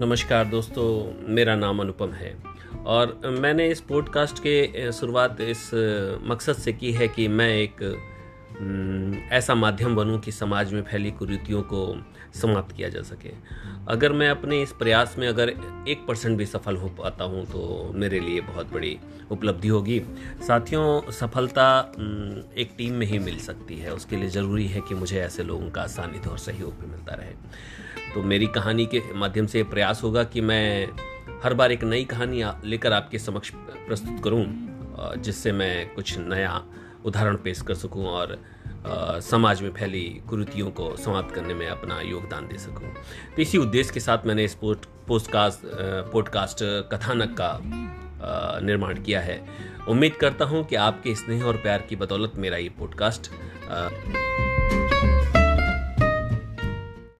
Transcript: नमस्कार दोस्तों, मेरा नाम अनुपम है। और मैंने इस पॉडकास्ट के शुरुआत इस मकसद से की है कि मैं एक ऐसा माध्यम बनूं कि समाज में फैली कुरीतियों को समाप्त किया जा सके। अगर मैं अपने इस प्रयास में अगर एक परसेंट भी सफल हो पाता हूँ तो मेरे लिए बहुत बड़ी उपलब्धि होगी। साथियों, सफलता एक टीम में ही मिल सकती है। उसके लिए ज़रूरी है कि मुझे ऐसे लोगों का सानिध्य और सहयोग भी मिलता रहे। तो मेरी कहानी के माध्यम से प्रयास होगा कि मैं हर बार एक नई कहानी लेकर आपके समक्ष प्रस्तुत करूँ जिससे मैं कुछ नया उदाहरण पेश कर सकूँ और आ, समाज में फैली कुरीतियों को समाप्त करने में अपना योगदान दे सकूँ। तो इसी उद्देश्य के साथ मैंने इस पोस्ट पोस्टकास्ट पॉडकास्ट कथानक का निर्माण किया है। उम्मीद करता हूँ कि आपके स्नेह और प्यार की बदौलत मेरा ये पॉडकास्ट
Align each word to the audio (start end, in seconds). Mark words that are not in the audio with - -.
नमस्कार 0.00 0.44
दोस्तों, 0.44 0.84
मेरा 1.34 1.54
नाम 1.56 1.80
अनुपम 1.80 2.12
है। 2.12 2.32
और 2.86 3.20
मैंने 3.40 3.66
इस 3.68 3.80
पॉडकास्ट 3.80 4.38
के 4.38 4.92
शुरुआत 4.92 5.40
इस 5.40 5.70
मकसद 6.24 6.52
से 6.52 6.72
की 6.72 6.92
है 6.92 7.08
कि 7.08 7.26
मैं 7.28 7.48
एक 7.48 7.82
ऐसा 9.32 9.54
माध्यम 9.54 9.96
बनूं 9.96 10.18
कि 10.18 10.32
समाज 10.32 10.72
में 10.72 10.82
फैली 10.82 11.10
कुरीतियों 11.10 11.62
को 11.62 11.82
समाप्त 12.34 12.74
किया 12.76 12.88
जा 12.88 13.02
सके। 13.02 13.32
अगर 13.88 14.12
मैं 14.12 14.30
अपने 14.30 14.62
इस 14.62 14.72
प्रयास 14.72 15.14
में 15.18 15.26
अगर 15.28 15.48
एक 15.88 16.04
परसेंट 16.08 16.38
भी 16.38 16.46
सफल 16.46 16.76
हो 16.76 16.88
पाता 16.98 17.24
हूँ 17.24 17.44
तो 17.46 17.92
मेरे 17.94 18.20
लिए 18.20 18.40
बहुत 18.40 18.72
बड़ी 18.72 18.96
उपलब्धि 19.30 19.68
होगी। 19.68 20.00
साथियों, 20.46 21.10
सफलता 21.10 21.68
एक 22.58 22.74
टीम 22.78 22.94
में 22.94 23.06
ही 23.06 23.18
मिल 23.18 23.38
सकती 23.40 23.78
है। 23.78 23.92
उसके 23.94 24.16
लिए 24.16 24.28
ज़रूरी 24.28 24.66
है 24.66 24.80
कि 24.80 24.94
मुझे 24.94 25.20
ऐसे 25.20 25.42
लोगों 25.42 25.70
का 25.70 25.86
सानिध्य 25.88 26.30
और 26.30 26.38
सहयोग 26.38 26.80
भी 26.80 26.86
मिलता 26.86 27.14
रहे। 27.14 27.34
तो 28.14 28.22
मेरी 28.22 28.46
कहानी 28.46 28.86
के 28.86 29.02
माध्यम 29.14 29.46
से 29.46 29.62
प्रयास 29.62 30.02
होगा 30.02 30.24
कि 30.24 30.40
मैं 30.40 30.88
हर 31.44 31.54
बार 31.54 31.72
एक 31.72 31.84
नई 31.84 32.04
कहानी 32.04 32.42
लेकर 32.64 32.92
आपके 32.92 33.18
समक्ष 33.18 33.50
प्रस्तुत 33.56 34.24
करूँ 34.24 34.46
जिससे 35.18 35.52
मैं 35.52 35.94
कुछ 35.94 36.18
नया 36.18 36.62
उदाहरण 37.04 37.36
पेश 37.36 37.60
कर 37.62 37.74
सकूँ 37.74 38.06
और 38.06 38.32
आ, 38.86 39.18
समाज 39.20 39.62
में 39.62 39.70
फैली 39.70 40.22
कुरीतियों 40.28 40.70
को 40.70 40.96
समाप्त 40.96 41.34
करने 41.34 41.54
में 41.54 41.66
अपना 41.68 42.00
योगदान 42.00 42.46
दे 42.46 42.58
सकूँ। 42.58 42.92
तो 43.36 43.42
इसी 43.42 43.58
उद्देश्य 43.58 43.94
के 43.94 44.00
साथ 44.00 44.18
मैंने 44.26 44.44
इस 44.44 44.54
पोस्ट 44.54 44.88
पोस्टकास्ट 45.08 45.60
पॉडकास्ट 46.12 46.58
कथानक 46.92 47.36
का 47.40 47.58
निर्माण 48.66 49.02
किया 49.02 49.20
है। 49.20 49.48
उम्मीद 49.88 50.14
करता 50.14 50.44
हूँ 50.44 50.64
कि 50.64 50.76
आपके 50.76 51.14
स्नेह 51.14 51.44
और 51.44 51.56
प्यार 51.56 51.82
की 51.82 51.96
बदौलत 51.96 52.32
मेरा 52.36 52.56
ये 52.56 52.68
पॉडकास्ट 52.68 53.30